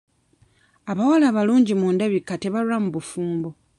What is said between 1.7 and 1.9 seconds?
mu